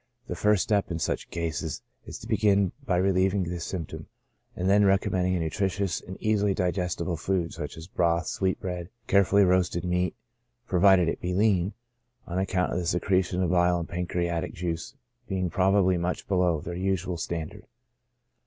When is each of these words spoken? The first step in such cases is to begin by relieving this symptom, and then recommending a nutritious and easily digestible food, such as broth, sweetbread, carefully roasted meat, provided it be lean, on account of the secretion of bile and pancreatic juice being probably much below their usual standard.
The 0.27 0.35
first 0.35 0.63
step 0.63 0.89
in 0.89 0.97
such 0.97 1.29
cases 1.29 1.83
is 2.07 2.17
to 2.17 2.27
begin 2.27 2.71
by 2.87 2.97
relieving 2.97 3.43
this 3.43 3.63
symptom, 3.63 4.07
and 4.55 4.67
then 4.67 4.83
recommending 4.83 5.35
a 5.35 5.39
nutritious 5.39 6.01
and 6.01 6.17
easily 6.19 6.55
digestible 6.55 7.17
food, 7.17 7.53
such 7.53 7.77
as 7.77 7.85
broth, 7.85 8.25
sweetbread, 8.25 8.89
carefully 9.05 9.43
roasted 9.43 9.83
meat, 9.85 10.15
provided 10.65 11.07
it 11.07 11.21
be 11.21 11.35
lean, 11.35 11.73
on 12.25 12.39
account 12.39 12.71
of 12.73 12.79
the 12.79 12.87
secretion 12.87 13.43
of 13.43 13.51
bile 13.51 13.77
and 13.77 13.89
pancreatic 13.89 14.55
juice 14.55 14.95
being 15.27 15.51
probably 15.51 15.97
much 15.99 16.27
below 16.27 16.59
their 16.61 16.73
usual 16.73 17.17
standard. 17.17 17.67